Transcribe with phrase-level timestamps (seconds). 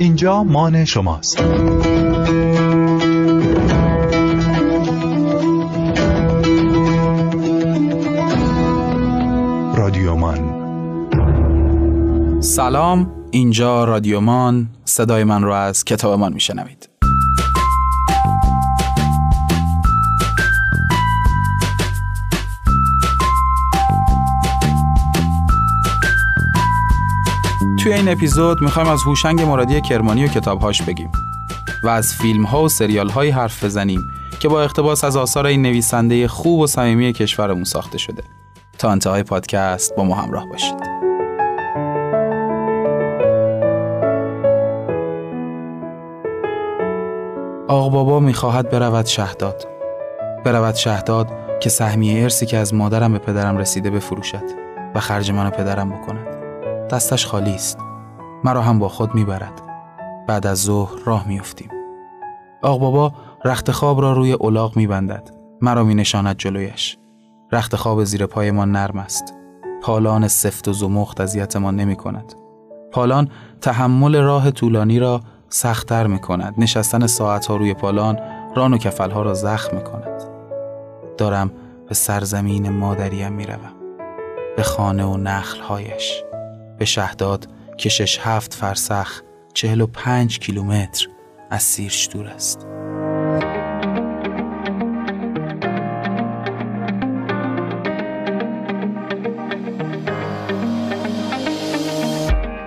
[0.00, 1.40] اینجا مان شماست.
[9.76, 10.40] رادیومان
[12.40, 16.89] سلام اینجا رادیومان صدای من رو از کتابمان میشنوید.
[27.82, 31.12] توی این اپیزود می‌خوایم از هوشنگ مرادی کرمانی و کتابهاش بگیم
[31.84, 34.00] و از فیلم ها و سریال های حرف بزنیم
[34.40, 38.22] که با اقتباس از آثار این نویسنده خوب و صمیمی کشورمون ساخته شده.
[38.78, 40.74] تا انتهای پادکست با ما همراه باشید.
[47.68, 49.68] آق بابا می‌خواهد برود شهداد.
[50.44, 51.28] برود شهداد
[51.60, 54.44] که سهمیه ارسی که از مادرم به پدرم رسیده بفروشد
[54.94, 56.39] و خرج من پدرم بکند.
[56.90, 57.78] دستش خالی است.
[58.44, 59.62] مرا هم با خود می‌برد.
[60.28, 61.70] بعد از ظهر راه میافتیم.
[62.62, 63.12] آق بابا
[63.44, 65.30] رخت خواب را روی الاغ میبندد.
[65.60, 66.98] مرا می نشاند جلویش.
[67.52, 69.34] رخت خواب زیر پای ما نرم است.
[69.82, 72.34] پالان سفت و زمخت اذیتمان نمی کند
[72.92, 73.28] پالان
[73.60, 78.18] تحمل راه طولانی را سختتر می کند نشستن ساعتها روی پالان
[78.56, 80.22] ران و کفلها را زخم می کند
[81.18, 81.50] دارم
[81.88, 83.72] به سرزمین مادریم می روم.
[84.56, 86.22] به خانه و نخلهایش.
[86.80, 89.22] به شهداد که شش هفت فرسخ
[89.54, 91.06] چهل و پنج کیلومتر
[91.50, 92.66] از سیرش دور است.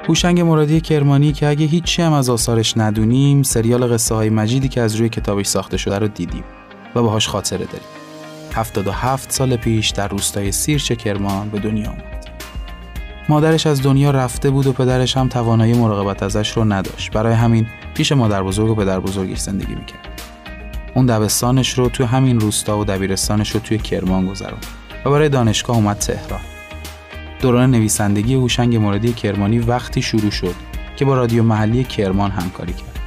[0.08, 4.82] هوشنگ مرادی کرمانی که اگه هیچی هم از آثارش ندونیم سریال قصه های مجیدی که
[4.82, 6.44] از روی کتابش ساخته شده رو دیدیم
[6.96, 7.88] و باهاش خاطره داریم.
[8.54, 12.13] 77 سال پیش در روستای سیرچ کرمان به دنیا آمد.
[13.30, 17.12] مادرش از دنیا رفته بود و پدرش هم توانایی مراقبت ازش رو نداشت.
[17.12, 20.22] برای همین پیش مادر بزرگ و پدر بزرگش زندگی می‌کرد.
[20.96, 24.66] اون دبستانش رو توی همین روستا و دبیرستانش رو توی کرمان گذروند
[25.06, 26.42] و برای دانشگاه اومد تهران.
[27.42, 30.56] دوران نویسندگی هوشنگ مرادی کرمانی وقتی شروع شد
[30.96, 33.00] که با رادیو محلی کرمان همکاری کرد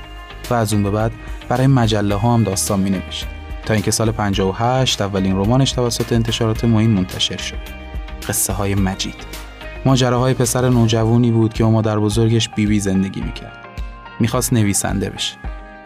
[0.50, 1.12] و از اون به بعد
[1.48, 3.26] برای مجله ها هم داستان می نوشت
[3.66, 7.58] تا اینکه سال 58 اولین رمانش توسط انتشارات معین منتشر شد.
[8.28, 9.35] قصه های مجید.
[9.86, 13.58] ماجراهای پسر نوجوانی بود که اما در بزرگش بیبی بی زندگی می‌کرد.
[14.20, 15.34] می‌خواست نویسنده بشه.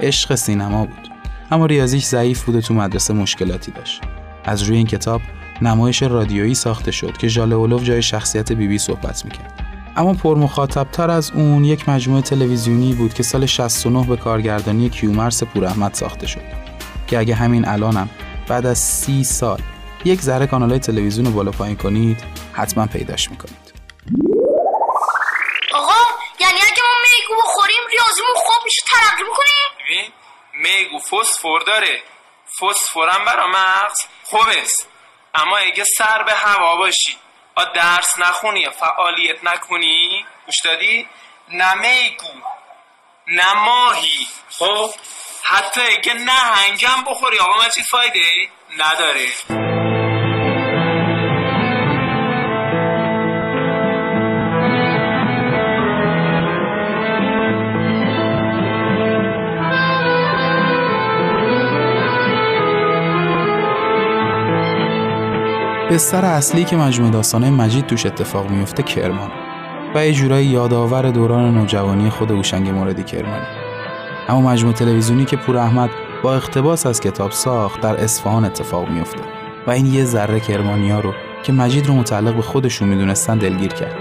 [0.01, 1.09] عشق سینما بود.
[1.51, 4.01] اما ریاضیش ضعیف بود و تو مدرسه مشکلاتی داشت.
[4.45, 5.21] از روی این کتاب
[5.63, 9.67] نمایش رادیویی ساخته شد که ژاله اولوف جای شخصیت بیبی بی صحبت می‌کرد.
[9.97, 15.43] اما پر تر از اون یک مجموعه تلویزیونی بود که سال 69 به کارگردانی کیومرس
[15.43, 16.41] پوراحمد ساخته شد.
[17.07, 18.09] که اگه همین الانم
[18.49, 19.61] بعد از سی سال
[20.05, 22.19] یک ذره کانالای تلویزیون رو بالا پایین کنید
[22.53, 23.80] حتما پیداش می‌کنید.
[27.31, 29.71] میگو بخوریم ریاضیمون خوب میشه ترقی می‌کنیم.
[29.85, 30.13] ببین
[30.53, 32.03] میگو فسفر داره.
[32.61, 34.65] فسفرم برا مغز خوبه.
[35.35, 37.19] اما اگه سر به هوا باشی
[37.55, 40.27] آ درس نخونی فعالیت نکنی.
[40.47, 41.09] گوش دادی؟
[41.49, 42.33] نمیگو
[43.27, 44.27] نماهی
[44.59, 44.95] خب؟
[45.43, 47.39] حتی اگه نه هنگم بخوری.
[47.39, 48.49] آقا چیز فایده
[48.79, 49.29] نداره.
[65.91, 69.31] بستر اصلی که مجموعه داستانه مجید توش اتفاق میفته کرمان
[69.95, 73.47] و یه جورایی یادآور دوران نوجوانی خود هوشنگ موردی کرمانی.
[74.29, 75.91] اما مجموعه تلویزیونی که پور احمد
[76.23, 79.21] با اقتباس از کتاب ساخت در اصفهان اتفاق میفته
[79.67, 83.97] و این یه ذره کرمانیا رو که مجید رو متعلق به خودشون می‌دونستن دلگیر کرد.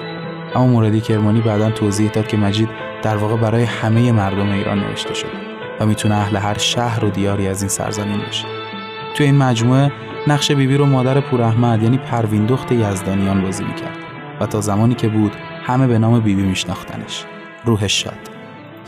[0.56, 2.70] اما موردی کرمانی بعدا توضیح داد که مجید
[3.02, 5.30] در واقع برای همه مردم ایران نوشته شده
[5.80, 8.46] و می‌تونه اهل هر شهر و دیاری از این سرزمین باشه.
[9.16, 9.92] تو این مجموعه
[10.30, 13.98] نقش بیبی رو مادر پوراحمد یعنی پروین دخت یزدانیان بازی می‌کرد.
[14.42, 15.32] و تا زمانی که بود
[15.64, 17.26] همه به نام بیبی میشناختنش.
[17.66, 18.18] روحش شاد.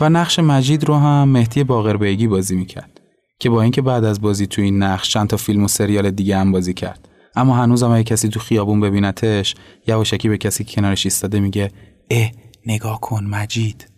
[0.00, 3.00] و نقش مجید رو هم مهدی باقربیگی بازی می‌کرد.
[3.40, 6.36] که با اینکه بعد از بازی تو این نقش چند تا فیلم و سریال دیگه
[6.36, 7.08] هم بازی کرد.
[7.36, 9.54] اما هنوز هم اگه کسی تو خیابون ببینتش
[9.86, 11.70] یواشکی به کسی کنارش ایستاده میگه
[12.10, 12.30] اه
[12.66, 13.88] نگاه کن مجید.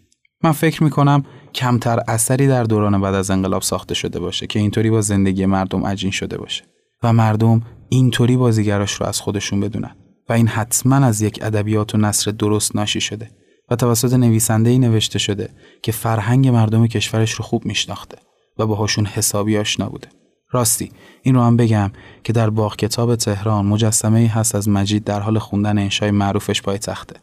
[0.42, 1.24] من فکر می‌کنم
[1.54, 5.86] کمتر اثری در دوران بعد از انقلاب ساخته شده باشه که اینطوری با زندگی مردم
[5.86, 6.64] عجین شده باشه.
[7.04, 9.96] و مردم اینطوری بازیگراش رو از خودشون بدونن
[10.28, 13.30] و این حتما از یک ادبیات و نصر درست ناشی شده
[13.70, 15.48] و توسط نویسنده ای نوشته شده
[15.82, 18.18] که فرهنگ مردم کشورش رو خوب میشناخته
[18.58, 20.08] و باهاشون حسابی آشنا بوده.
[20.50, 20.92] راستی
[21.22, 21.92] این رو هم بگم
[22.24, 26.62] که در باغ کتاب تهران مجسمه ای هست از مجید در حال خوندن انشای معروفش
[26.62, 27.16] پای تخته.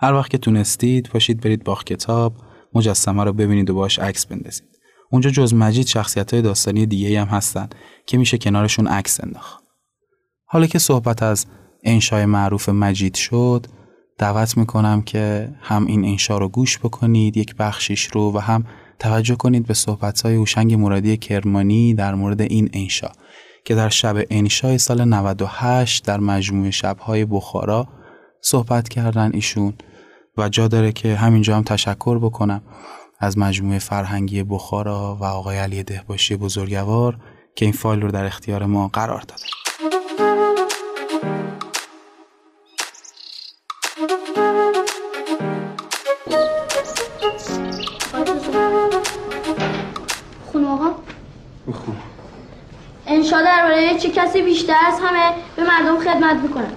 [0.00, 2.34] هر وقت که تونستید پاشید برید باغ کتاب
[2.74, 4.74] مجسمه رو ببینید و باش عکس بندازید.
[5.10, 7.68] اونجا جز مجید شخصیت های داستانی دیگه هم هستن
[8.06, 9.64] که میشه کنارشون عکس انداخت.
[10.46, 11.46] حالا که صحبت از
[11.84, 13.66] انشای معروف مجید شد
[14.18, 18.64] دعوت می‌کنم که هم این انشا رو گوش بکنید یک بخشیش رو و هم
[18.98, 23.08] توجه کنید به صحبتهای هوشنگ مرادی کرمانی در مورد این انشا
[23.64, 27.88] که در شب انشای سال 98 در مجموعه شبهای بخارا
[28.40, 29.74] صحبت کردن ایشون
[30.38, 32.62] و جا داره که همینجا هم تشکر بکنم
[33.20, 37.18] از مجموعه فرهنگی بخارا و آقای علی دهباشی بزرگوار
[37.56, 39.24] که این فایل رو در اختیار ما قرار
[53.44, 56.72] درباره چه کسی بیشتر از همه به مردم خدمت می‌کنن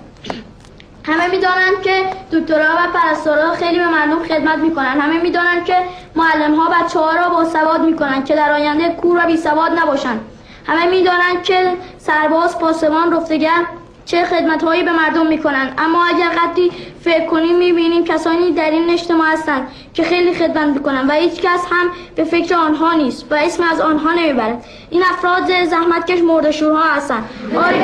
[1.04, 5.02] همه می‌دانند که دکترها و پرستارا خیلی به مردم خدمت می‌کنن.
[5.02, 5.76] همه می‌دانند که
[6.16, 9.72] معلم ها بچه ها را با سواد می‌کنن که در آینده کور و بی سواد
[9.72, 10.22] نباشند.
[10.68, 13.66] همه می‌دانند که سرباز پاسبان رفتگر
[14.06, 16.72] چه خدمت هایی به مردم می‌کنن اما اگر قدری
[17.02, 21.66] فکر کنیم می‌بینیم کسانی در این اجتماع هستند که خیلی خدمت می‌کنن و هیچ کس
[21.72, 24.66] هم به فکر آنها نیست و اسم از آنها نمی‌برد.
[24.90, 27.24] این افراد زحمتکش مردشورها هستند.
[27.56, 27.78] آره.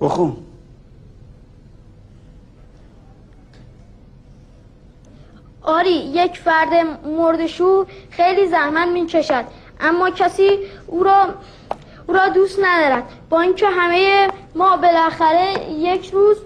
[0.00, 0.36] بخون.
[5.64, 6.68] آری یک فرد
[7.18, 9.44] مردشو خیلی زحمت می‌کشد
[9.80, 11.26] اما کسی او را
[12.06, 13.02] او را دوست ندارد.
[13.30, 16.36] با اینکه همه ما بالاخره یک روز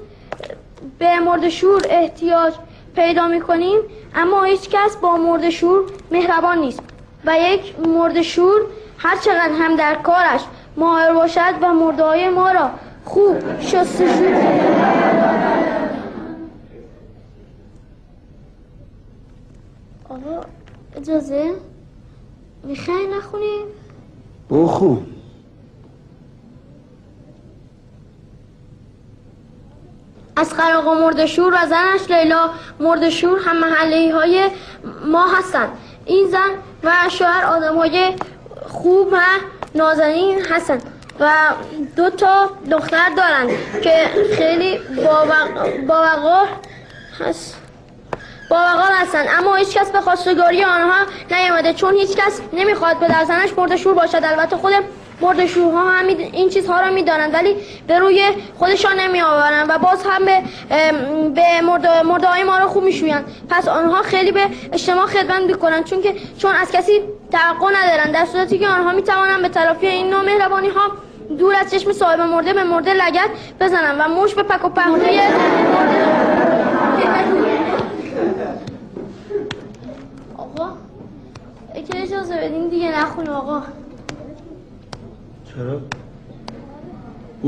[0.98, 2.54] به مردشور احتیاج
[2.96, 3.78] پیدا می‌کنیم
[4.14, 6.80] اما هیچ کس با مردشور مهربان نیست
[7.24, 8.60] و یک مردشور
[8.98, 10.40] هر چقدر هم در کارش
[10.76, 12.70] ماهر باشد و مرده ما را
[13.04, 14.24] خوب شستشو
[20.26, 20.40] آقا
[20.96, 21.54] اجازه؟
[22.64, 23.66] می‌خوای نخونیم
[24.50, 25.06] بخون.
[30.36, 32.50] از آقا مردشور و زنش لیلا
[32.80, 34.50] مردشور هم محلی های
[35.06, 35.68] ما هستند
[36.04, 36.50] این زن
[36.84, 38.14] و شوهر آدم های
[38.68, 39.20] خوب و
[39.74, 40.82] نازنین هستند
[41.20, 41.30] و
[41.96, 43.48] دو تا دختر دارند
[43.82, 44.78] که خیلی
[45.86, 46.48] باوقار
[47.20, 47.67] هست.
[48.48, 50.96] باوقار هستند اما هیچ کس به خواستگاری آنها
[51.30, 54.20] نیامده چون هیچ کس نمی‌خواد به زنش مرد شور باشد.
[54.24, 54.72] البته خود
[55.20, 57.56] مرد شورها هم این چیزها را می‌دانند ولی
[57.86, 58.24] به روی
[58.58, 60.42] خودشان نمی آورند و باز هم به
[61.34, 61.60] به
[62.04, 63.24] مرد های ما را خوب میشویند.
[63.50, 67.00] پس آنها خیلی به اجتماع خدمت می‌کنند چون که چون از کسی
[67.32, 68.14] توقع ندارند.
[68.14, 70.92] در صورتی که آنها می‌توانند به تلافی این نوع مهربانی ها
[71.38, 73.30] دور از چشم صاحب مرده به مرده لگت
[73.60, 75.28] بزنن و موش به پک و پهنه
[75.74, 76.17] آقا
[82.48, 83.62] بدین دیگه نخون آقا.
[85.54, 85.80] چرا؟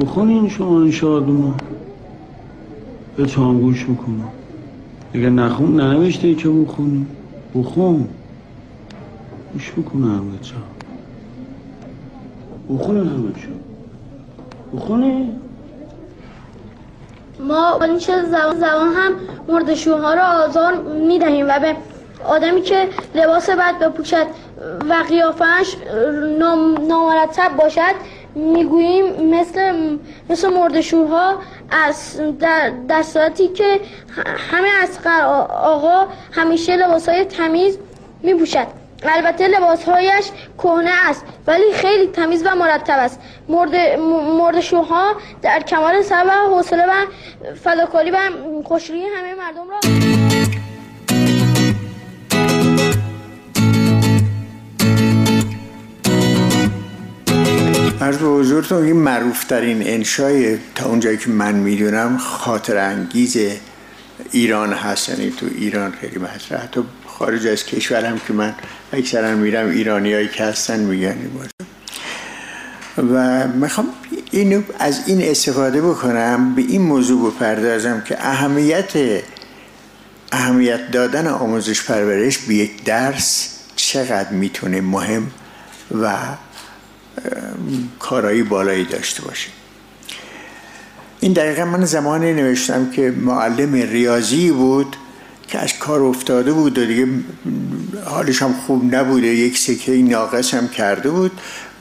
[0.00, 1.52] بخونین شما این شادونو.
[3.16, 4.28] به هم گوش می‌کنم.
[5.14, 7.06] اگه نخون ننوشته ای که بخونی.
[7.54, 8.08] بخون.
[9.52, 10.54] گوش می‌کنم بچه
[12.70, 13.60] بخونین همه شد
[14.74, 15.28] بخونی؟
[17.48, 19.12] ما با این زبان زبان هم
[19.48, 21.76] مردشوها را آزار می‌دهیم و به
[22.24, 24.26] آدمی که لباس بد بپوشد
[24.88, 25.76] و قیافش
[26.88, 27.94] نامرتب باشد.
[28.34, 29.96] می‌گوییم مثل
[30.30, 31.38] مثل مردشورها
[31.70, 33.80] از در, در صورتی که
[34.50, 34.98] همه از
[35.50, 37.78] آقا همیشه لباس های تمیز
[38.22, 38.66] میپوشد.
[39.02, 43.20] البته لباسهایش کهنه است ولی خیلی تمیز و مرتب است.
[43.48, 43.76] مرد,
[44.38, 45.12] مرد شوها
[45.42, 47.06] در کمال صبر و حوصله و
[47.54, 48.18] فداکاری و
[48.64, 50.29] خوشرویی همه مردم را
[58.00, 63.36] از به حضورتون این معروف ترین انشای تا اونجایی که من می‌دونم خاطر انگیز
[64.32, 65.08] ایران هست.
[65.08, 66.66] یعنی تو ایران خیلی مطرح.
[66.66, 68.54] تو خارج از کشورم که من
[68.92, 71.16] اکثرا میرم ایرانیایی که هستن میگن
[72.96, 73.88] و می‌خوام
[74.30, 79.22] اینو از این استفاده بکنم به این موضوع بپردازم که اهمیت
[80.32, 85.30] اهمیت دادن آموزش پرورش به یک درس چقدر می‌تونه مهم
[86.02, 86.16] و
[87.98, 89.48] کارایی بالایی داشته باشه.
[91.20, 94.96] این دقیقا من زمانی نوشتم که معلم ریاضی بود
[95.48, 97.06] که از کار افتاده بود و دیگه
[98.04, 99.26] حالش هم خوب نبوده.
[99.26, 101.32] یک سکه ناقص هم کرده بود.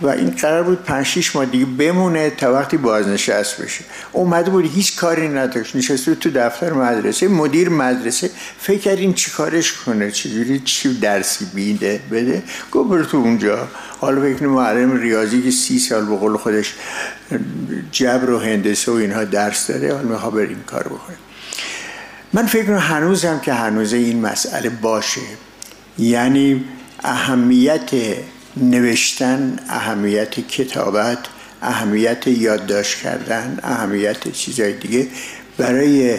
[0.02, 3.84] و این قرار بود پنج شیش ماه دیگه بمونه تا وقتی بازنشست بشه.
[4.12, 5.76] اومده بود هیچ کاری نداشت.
[5.76, 8.30] نشسته تو دفتر مدرسه مدیر مدرسه.
[8.60, 13.68] فکر کرد این چی کارش کنه؟ چجوری چی درسی بیده؟ بده؟ گفت برو تو اونجا.
[14.00, 16.74] حالا فکر معلم ریاضی که سی سال به قول خودش
[17.92, 21.16] جبر و هندسه و اینها درس داره حالا می‌خواد بر این کار بکنه.
[22.34, 25.22] من فکر کنم هنوزم که هنوز این مسئله باشه.
[25.98, 26.66] یعنی
[27.04, 27.90] اهمیت
[28.58, 31.18] نوشتن اهمیت کتابت
[31.62, 35.08] اهمیت یادداشت کردن اهمیت چیزهای دیگه
[35.58, 36.18] برای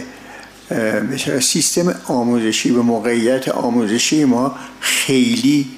[1.13, 5.69] مثلا سیستم آموزشی و موقعیت آموزشی ما خیلی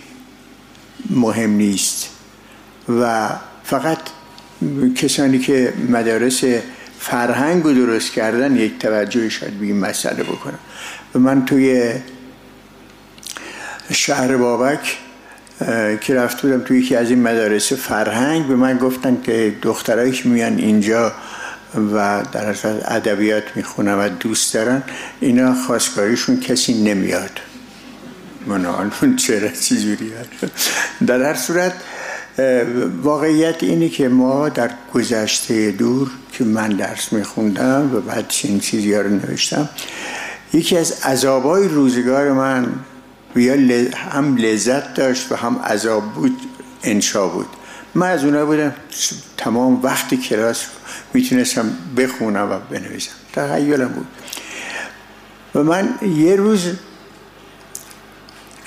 [1.10, 2.08] مهم نیست
[2.88, 3.30] و
[3.64, 3.98] فقط
[4.96, 6.44] کسانی که مدارس
[6.98, 10.58] فرهنگ رو درست کردن یک توجه شاید به این مسئله بکنم.
[11.14, 11.92] و من توی
[13.92, 14.98] شهر بابک
[16.00, 20.28] که رفت بودم توی یکی از این مدارس فرهنگ به من گفتن که دخترایی که
[20.28, 21.12] میان اینجا
[21.94, 24.82] و در اصل ادبیات می‌خونن و دوست دارن
[25.20, 27.40] اینا خواستگاریشون کسی نمیاد.
[28.46, 30.12] من چرا چیزوری
[31.06, 31.72] در هر صورت
[33.02, 38.94] واقعیت اینه که ما در گذشته دور که من درس میخوندم و بعد این چیزی
[38.94, 39.68] رو نوشتم
[40.52, 42.66] یکی از عذابای روزگار من
[43.36, 46.40] یا هم لذت داشت و هم عذاب بود
[46.82, 47.46] انشا بود.
[47.94, 48.74] من از اونها بودم
[49.36, 50.66] تمام وقت کلاس
[51.14, 53.12] می‌تونستم بخونم و بنویسم.
[53.32, 54.06] تخیلم بود.
[55.54, 56.66] و من یه روز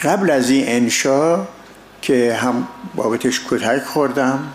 [0.02, 1.48] قبل از این انشا
[2.02, 4.54] که هم بابتش کتک خوردم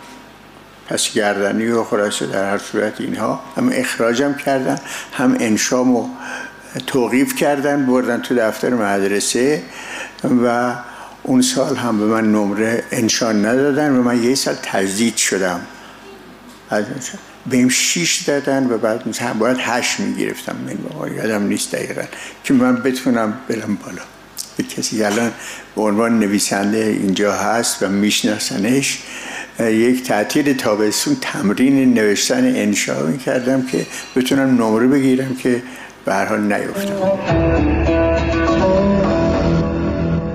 [0.89, 4.79] پس گردنی و خلاصه در هر صورت اینها هم اخراجم کردن
[5.13, 6.09] هم انشامو
[6.87, 9.63] توقیف کردن بردن تو دفتر مدرسه.
[10.25, 10.75] و
[11.23, 15.61] اون سال هم به من نمره انشان ندادن و من یه سال تزدید شدم.
[16.71, 16.85] از
[17.47, 20.57] بهم شیش دادن و بعد مثلا باید هشت می‌گرفتم.
[20.67, 22.03] من یادم نیست دقیقا.
[22.45, 24.03] که من بتونم برم بالا.
[24.57, 25.33] به کسی الان
[25.77, 28.99] به عنوان نویسنده اینجا هست و میشناسنش
[29.61, 33.87] یک تعطیل تابستون تمرین نوشتن انشا کردم که
[34.17, 35.63] بتونم نمره بگیرم که
[36.05, 38.00] به هر حال نیفتم.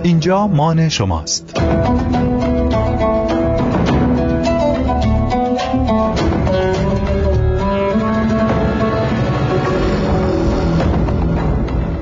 [0.05, 1.59] اینجا مان شماست.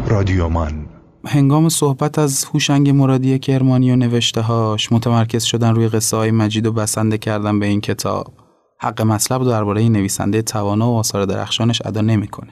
[0.07, 0.85] رادیو مان.
[1.25, 6.65] هنگام صحبت از هوشنگ مرادی کرمانی و نوشته هاش متمرکز شدن روی قصه های مجید
[6.65, 8.33] و بسنده کردن به این کتاب
[8.79, 12.51] حق مطلب درباره نویسنده توانا و آثار درخشانش ادا نمی‌کنه.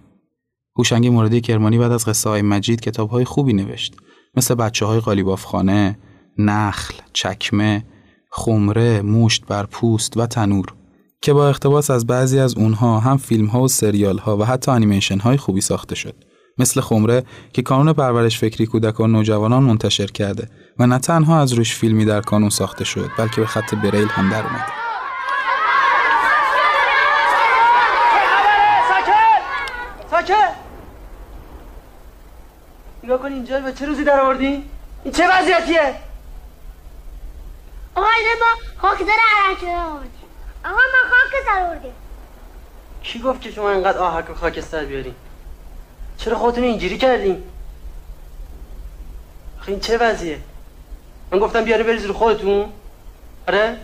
[0.77, 3.96] هوشنگ مرادی کرمانی بعد از قصه های مجید کتاب های خوبی نوشت.
[4.36, 6.00] مثل بچه های قالیبافخانه،
[6.38, 7.86] نخل، چکمه،
[8.30, 10.66] خمره، موشت بر پوست و تنور
[11.22, 14.72] که با اقتباس از بعضی از اونها هم فیلم ها و سریال ها و حتی
[14.72, 16.16] انیمیشن های خوبی ساخته شد.
[16.58, 17.24] مثل خمره
[17.54, 22.06] که کانون پرورش فکری کودکان و نوجوانان منتشر کرده و نه تنها از روش فیلمی
[22.06, 24.68] در کانون ساخته شد بلکه به خط بریل هم در اومد.
[30.12, 30.71] ساکت
[33.03, 34.70] نگاه کن اینجا به چه روزی در آوردی؟
[35.03, 35.96] این چه وضعیتیه؟
[37.96, 40.29] آقا اینه ما خاک در عرق آوردیم
[40.65, 41.93] آقا ما خاک آوردیم
[43.03, 45.15] کی گفت که شما اینقدر آهک و خاکستر بیارین؟
[46.17, 47.43] چرا خودتون اینجوری کردین؟
[49.60, 50.39] آخه این چه وضعیه؟
[51.31, 52.74] من گفتم بیاری بریز رو خودتون؟
[53.48, 53.77] آره؟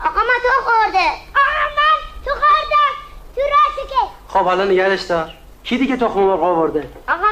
[0.00, 2.92] آقا من تو خورده آقا من تو خوردم
[3.34, 3.96] تو راسته که
[4.28, 7.26] خب حالا نگرش دار کی دیگه تخم مرغ آورده؟ آقا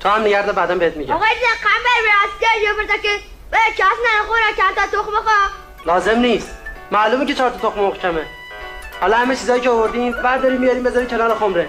[0.00, 1.14] تو هم نگرده بعدا بهت میگم.
[1.14, 3.08] آقا این قمر راسته یه برده که
[3.50, 5.50] به کس نخوره چند تا تخم خواه
[5.86, 6.50] لازم نیست.
[6.90, 8.26] معلومه که چهار تا تخم مرغ کمه.
[9.00, 11.68] حالا همه چیزایی که آوردین بعد داریم میاریم بذاری کنار خمره.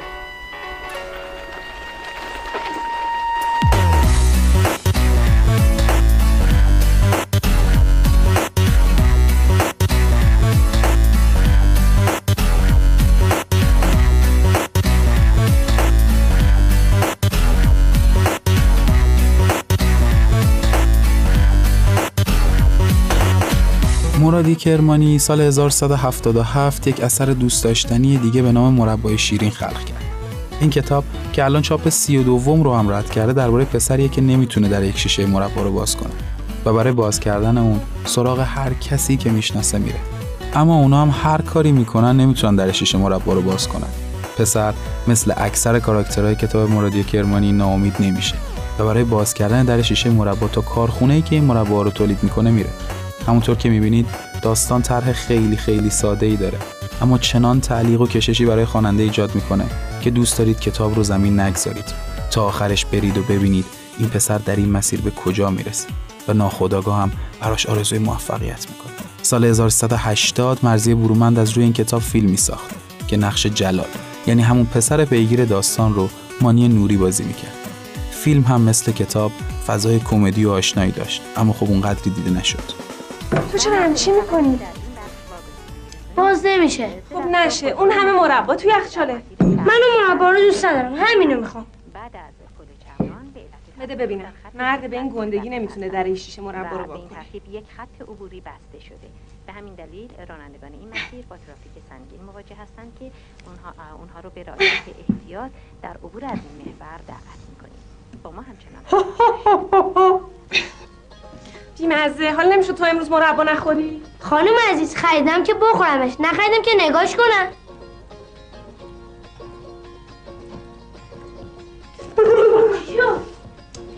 [24.30, 30.04] مرادی کرمانی سال 1177 یک اثر دوست داشتنی دیگه به نام مربای شیرین خلق کرد.
[30.62, 34.22] این کتاب که الان چاپ سی و دوم رو هم رد کرده درباره پسریه که
[34.22, 36.12] نمی‌تونه در یک شیشه مربا رو باز کنه
[36.66, 40.00] و برای باز کردن اون سراغ هر کسی که می‌شناسه میره.
[40.54, 43.90] اما اونا هم هر کاری می‌کنن نمی‌تونن در شیشه مربا رو باز کنن.
[44.38, 44.74] پسر
[45.08, 48.36] مثل اکثر کاراکترهای کتاب مرادی کرمانی ناامید نمیشه
[48.80, 52.18] و برای باز کردن در شیشه مربا تا کارخونه ای که این مربا رو تولید
[52.24, 52.70] می‌کنه میره
[53.30, 54.08] همونطور که می‌بینید
[54.42, 56.58] داستان طرح خیلی خیلی ساده ای داره.
[57.02, 59.66] اما چنان تعلیق و کششی برای خواننده ایجاد می‌کنه
[60.02, 61.86] که دوست دارید کتاب رو زمین نگذارید.
[62.32, 63.66] تا آخرش برید و ببینید
[64.00, 65.88] این پسر در این مسیر به کجا می‌رسه.
[66.28, 68.94] و ناخداگاه هم براش آرزوی موفقیت می‌کنه.
[69.22, 72.70] سال 1380 مرزی برومند از روی این کتاب فیلمی ساخت
[73.08, 73.88] که نقش جلال
[74.28, 76.10] یعنی همون پسر پیگیر داستان رو
[76.42, 77.54] مانی نوری بازی می‌کرد.
[78.12, 79.32] فیلم هم مثل کتاب
[79.68, 82.89] فضای کمدی و آشنایی داشت اما خب اونقدری دیده نشد.
[83.32, 84.60] تو چرا همچی می‌کنی؟
[86.16, 86.90] باز نمیشه.
[87.10, 89.22] خب نشه اون همه مربا تو یخچاله.
[89.40, 91.66] من اون مربا رو دوست ندارم همینو می‌خوام.
[93.80, 94.34] بده ببینم.
[94.54, 98.80] مرد به این گندگی نمی‌تونه در این شیشه مربا رو ترتیب یک خط عبوری بسته
[98.86, 99.08] شده.
[99.48, 103.12] به همین دلیل رانندگان این مسیر با ترافیک سنگین مواجه هستند که
[103.46, 107.80] اونها, اونها رو به رعایت احتیاط در عبور از این محور دعوت می‌کنیم.
[108.24, 108.84] با ما همچنان
[111.80, 112.32] بیمزه.
[112.32, 116.14] حال نمیشه تو امروز مربا نخوری؟ خانم عزیز خریدم که بخورمش.
[116.20, 117.48] نخریدم که نگاش کنم.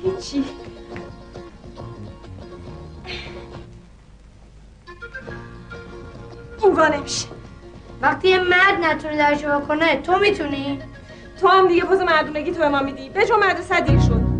[0.03, 0.45] هیچی.
[6.63, 7.27] این وا نمیشه.
[8.01, 10.79] وقتی یه مرد نتونه درشو کنه تو می‌تونی؟
[11.41, 13.09] تو هم دیگه پوز مردونگی تو به ما میدی.
[13.09, 14.30] به مدرسه دیر شد.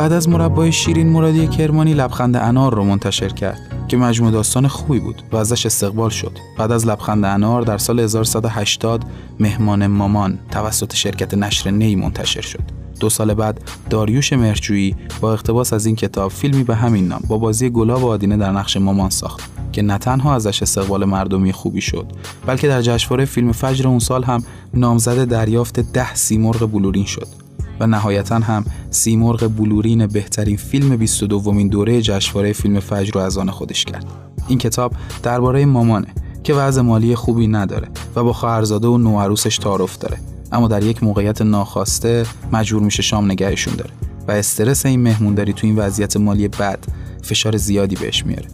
[0.00, 5.00] بعد از مربای شیرین مرادی کرمانی لبخند انار رو منتشر کرد که مجموع داستان خوبی
[5.00, 6.38] بود و ازش استقبال شد.
[6.58, 9.04] بعد از لبخند انار در سال 1180
[9.40, 12.62] مهمان مامان توسط شرکت نشر نی منتشر شد.
[13.00, 17.38] دو سال بعد داریوش مرجویی با اقتباس از این کتاب فیلمی به همین نام با
[17.38, 22.06] بازی گلاب آدینه در نقش مامان ساخت که نه تنها ازش استقبال مردمی خوبی شد
[22.46, 24.42] بلکه در جشنواره فیلم فجر اون سال هم
[24.74, 27.49] نامزد دریافت ده سیمرغ بلورین شد.
[27.80, 33.38] و نهایتا هم سیمرغ بلورین بهترین فیلم 22 دومین دوره جشنواره فیلم فجر رو از
[33.38, 34.06] آن خودش کرد.
[34.48, 36.08] این کتاب درباره مامانه
[36.44, 40.18] که وضع مالی خوبی نداره و با خواهرزاده و نوعروسش تعارف داره.
[40.52, 43.90] اما در یک موقعیت ناخواسته مجبور میشه شام نگهشون داره
[44.28, 46.78] و استرس این مهمونداری تو این وضعیت مالی بد
[47.22, 48.46] فشار زیادی بهش میاره.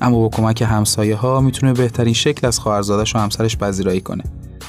[0.00, 4.24] اما با کمک همسایه ها می‌تونه بهترین شکل از خواهرزادش و همسرش پذیرایی کنه.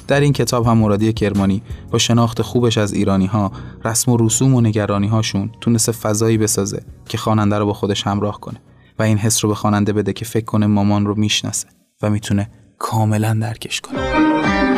[0.07, 3.51] در این کتاب هم مرادی کرمانی با شناخت خوبش از ایرانی ها
[3.85, 8.39] رسم و رسوم و نگرانی هاشون تونسته فضایی بسازه که خواننده رو با خودش همراه
[8.39, 8.61] کنه
[8.99, 11.67] و این حس رو به خواننده بده که فکر کنه مامان رو می‌شناسه
[12.01, 14.74] و می‌تونه کاملا درکش کنه.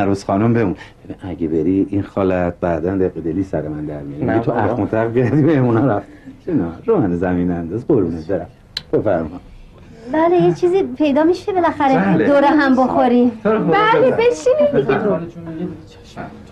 [0.00, 0.76] عروس خانم بمون.
[1.22, 4.24] اگه بری این خالت بعدا دقیقه دلی سر من در میاری.
[4.24, 4.52] نه میگی تو.
[4.52, 6.06] اخ متق کردی مهمونا رفت.
[6.46, 8.46] چنا رو من زمین انداز قربونت برم.
[8.92, 9.40] بفرما.
[10.12, 11.98] بله یه چیزی پیدا میشه بالاخره.
[11.98, 12.26] بله.
[12.26, 13.30] دوره هم بخوریم.
[13.44, 14.10] بله.
[14.10, 14.98] بشینید دیگه.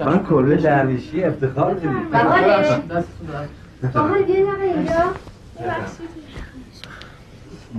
[0.06, 2.80] من کلبه درویشی افتخار کنید بله.
[3.94, 4.36] آها بیا
[4.74, 4.94] اینجا.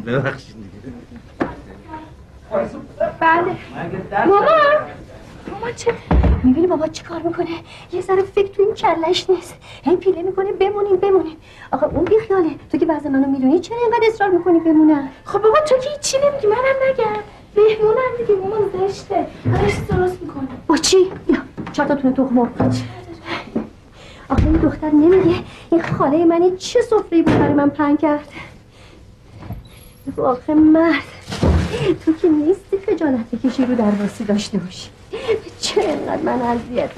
[0.08, 0.56] ببخشید.
[0.56, 0.94] دیگه
[3.22, 3.56] بله
[4.28, 4.46] مامان
[5.52, 5.94] مامان چه
[6.44, 7.48] می‌بینی بابا چه کار می‌کنه؟
[7.94, 9.56] یه ذره فکر تو این کلش نیست.
[9.84, 11.38] هی پیله می‌کنه بمونیم بمونیم
[11.72, 12.50] آخه اون بیخیاله.
[12.72, 16.18] تو که وضع منو می‌دونی چرا اینقدر اصرار می‌کنی بمونم خب بابا تو که هیچی
[16.18, 16.48] نمیگی.
[16.48, 16.58] منم
[16.90, 17.24] نگم.
[17.58, 18.36] مهمونم دیگه.
[18.36, 19.28] مامان زشته.
[19.54, 20.48] هرش درست می‌کنه.
[20.68, 20.98] با چی؟
[21.28, 21.38] یا
[21.74, 22.40] چهار تا تونه تخم.
[24.30, 25.40] آخه این دختر نمیگه.
[25.72, 28.30] این خاله منی چه سفره بود برای من پهن کرد؟
[30.18, 31.04] آخه مرد
[32.06, 34.90] تو که نیستی خجالت بکشی رو درواسی داشته باشی.
[35.60, 36.92] چرا اینقدر من اذیت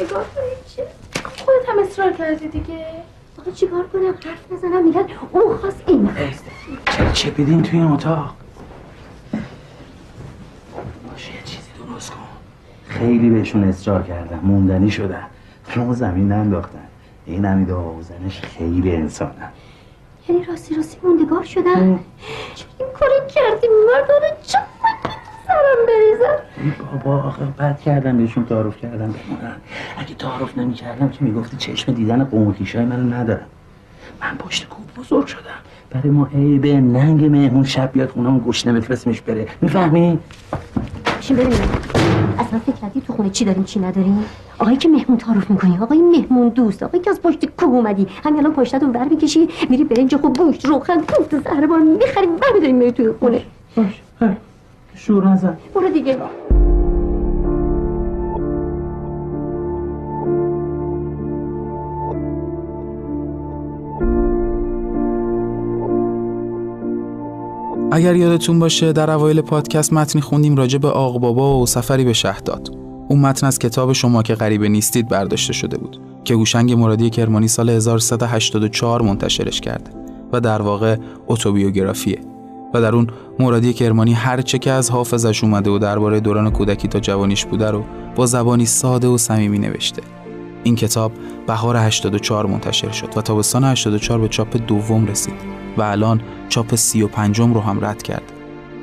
[0.00, 0.86] نگاه کنید چه؟
[1.22, 2.86] خودت هم اصرار کردی دیگه.
[3.38, 6.44] آخه چیکار کنم؟ حرف نزنم میگن اون خواست این خواست
[6.96, 8.34] چرا چپیدین توی این اتاق؟
[11.10, 12.18] باشه یه چیزی درست کن.
[12.88, 14.40] خیلی بهشون اصرار کردم.
[14.42, 15.26] موندنی شدن.
[15.76, 16.86] اما زمین ننداختن.
[17.26, 19.52] این حمید آقا و زنش خیلی انسانن.
[20.28, 21.60] یعنی راستی راستی موندگار چه
[22.78, 24.58] این کاری کردی؟ مردانه چه
[25.74, 26.76] سرم بریزم.
[26.92, 29.56] بابا آخه بد کردم بهشون تعارف کردم بمونن.
[29.98, 33.46] اگه تعارف نمی کردم که می‌گفتی چشم دیدن قومکیشای منو ندارم
[34.20, 35.40] من پشت کوب بزرگ شدم.
[35.90, 39.46] برای ما عیبه ننگ مهمون شب بیاد خونمون گوش نمیفرستیمش بره.
[39.60, 40.18] می‌فهمی؟
[41.18, 41.68] بشین ببینم
[42.38, 44.24] اصلا فکر کردی تو خونه چی داریم چی نداریم؟
[44.58, 48.06] آقایی که مهمون تعارف می‌کنی آقای مهمون دوست آقایی که از پشت کوه اومدی.
[48.24, 52.92] همین الان پشتتون ور می‌کشی میری برنج خوب گوشت روغن توت زهربان می‌خری برمیداری میری
[52.92, 53.42] توی خونه.
[53.76, 54.00] باش.
[54.94, 55.56] شور نزن.
[55.74, 56.16] برو دیگه.
[67.94, 72.12] اگر یادتون باشه در اوایل پادکست متنی خوندیم راجع به آق بابا و سفری به
[72.12, 72.68] شهداد
[73.08, 77.48] اون متن از کتاب شما که غریبه نیستید برداشته شده بود که هوشنگ مرادی کرمانی
[77.48, 79.90] سال 1384 منتشرش کرده
[80.32, 82.33] و در واقع اتوبیوگرافیه.
[82.74, 83.06] و در اون
[83.38, 87.70] مرادی کرمانی هر چه که از حافظش اومده و درباره دوران کودکی تا جوانیش بوده
[87.70, 87.84] رو
[88.16, 90.02] با زبانی ساده و صمیمی نوشته
[90.64, 91.12] این کتاب
[91.46, 95.34] بهار 84 منتشر شد و تابستان 84 به چاپ دوم رسید
[95.76, 98.32] و الان چاپ 35 رو هم رد کرد.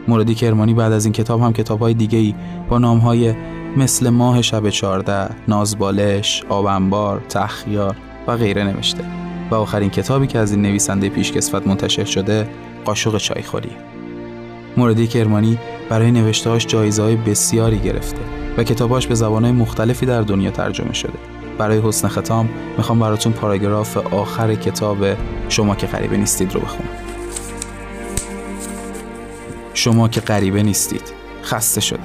[0.08, 2.36] مرادی کرمانی بعد از این کتاب هم کتاب‌های دیگه‌ای
[2.69, 3.34] با نام‌های
[3.77, 7.95] مثل ماه شب 14، نازبالش، آبنبار، تخیار
[8.27, 9.04] و غیره نوشته
[9.51, 12.47] و آخرین کتابی که از این نویسنده پیشکسوت منتشر شده
[12.86, 13.72] قاشق چایخوری.
[14.78, 15.58] مرادی کرمانی
[15.89, 18.22] برای نوشتهاش جایزه‌های بسیاری گرفته
[18.58, 21.20] و کتاباش به زبانهای مختلفی در دنیا ترجمه شده.
[21.58, 24.98] برای حسن ختام می‌خوام براتون پاراگراف آخر کتاب
[25.50, 26.89] شما که غریبه نیستید رو بخونم.
[29.74, 31.13] شما که غریبه نیستید.
[31.44, 32.00] خسته شده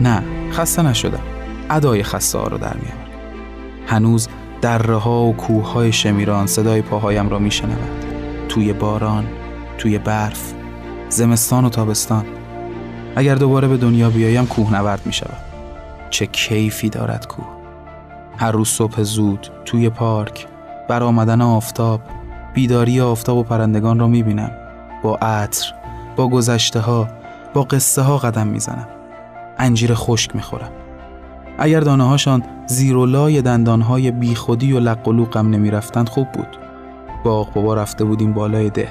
[0.00, 1.22] نه خسته نشدم.
[1.70, 2.98] ادای خسته ها رو در میارم
[3.86, 4.28] هنوز
[4.60, 8.04] دره ها و کوه های شمیران صدای پاهایم را میشنود
[8.48, 9.26] توی باران
[9.78, 10.52] توی برف
[11.08, 12.24] زمستان و تابستان.
[13.16, 15.12] اگر دوباره به دنیا بیایم کوه نورد می
[16.10, 17.46] چه کیفی دارد کوه.
[18.36, 20.46] هر روز صبح زود توی پارک
[20.88, 22.00] بر آمدن آفتاب
[22.54, 24.50] بیداری آفتاب و پرندگان را می‌بینم.
[25.02, 25.74] با عطر
[26.16, 27.08] با گذشته ها
[27.54, 28.88] با قصه ها قدم می‌زنم.
[29.58, 30.70] انجیر خشک می‌خورم.
[31.58, 36.32] اگر دانه هاشان زیر و لای دندان های بیخودی و لق و لوقم نمی‌رفتند خوب
[36.32, 36.58] بود.
[37.24, 38.88] با آق بابا رفته بودیم بالای ده.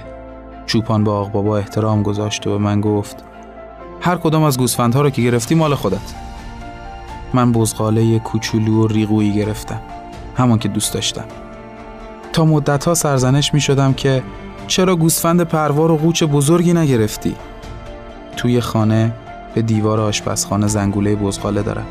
[0.65, 3.23] چوپان با آق بابا احترام گذاشت و به من گفت
[4.01, 6.13] هر کدام از گوسفندها رو که گرفتی مال خودت.
[7.33, 9.81] من بزغاله کوچولو و ریغویی گرفتم
[10.35, 11.25] همون که دوست داشتم.
[12.33, 14.23] تا مدت ها سرزنش می شدم که
[14.67, 17.35] چرا گوسفند پروار و قوچ بزرگی نگرفتی؟
[18.37, 19.11] توی خانه
[19.55, 21.85] به دیوار آشپزخانه زنگوله بزغاله دارم.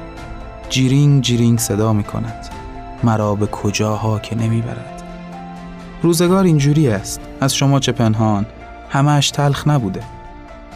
[0.69, 2.49] جیرینگ جیرینگ صدا می کند
[3.05, 5.03] مرا به کجاها که نمی برد
[6.03, 7.21] روزگار اینجوری است.
[7.41, 8.47] از شما چه پنهان؟
[8.91, 10.03] همهش تلخ نبوده.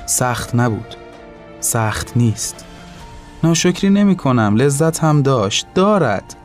[0.06, 0.94] سخت نبود.
[1.60, 2.64] سخت نیست.
[3.42, 5.66] ناشکری نمی کنم لذت هم داشت.
[5.74, 6.36] دارد.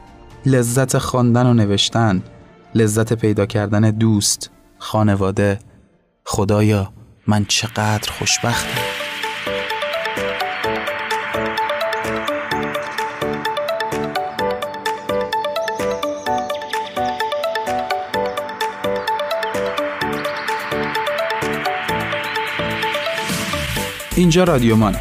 [0.45, 2.23] لذت خواندن و نوشتن
[2.75, 5.59] لذت پیدا کردن دوست خانواده.
[6.25, 6.93] خدایا
[7.27, 8.88] من چقدر خوشبختم.
[24.19, 24.99] اینجا رادیو مانه.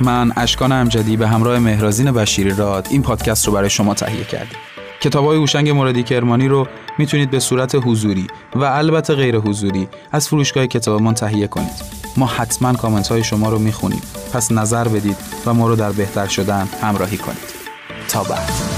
[0.00, 4.58] من اشکان امجدی به همراه مهرازین بشیری راد این پادکست رو برای شما تهیه کردیم.
[5.00, 6.66] کتاب های هوشنگ مرادی کرمانی رو
[6.98, 11.84] می‌تونید به صورت حضوری و البته غیر حضوری از فروشگاه کتابمان تهیه کنید.
[12.16, 14.02] ما حتما کامنت های شما رو می‌خونیم.
[14.32, 17.54] پس نظر بدید و ما رو در بهتر شدن همراهی کنید.
[18.08, 18.73] تا بعد.